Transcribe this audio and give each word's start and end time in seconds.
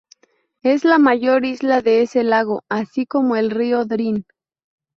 Es 0.63 0.83
la 0.83 0.97
mayor 0.97 1.45
isla 1.45 1.83
de 1.83 2.01
ese 2.01 2.23
lago, 2.23 2.63
así 2.69 3.05
como 3.05 3.35
del 3.35 3.51
río 3.51 3.85
Drin. 3.85 4.25